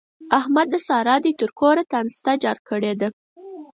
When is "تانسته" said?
1.91-2.31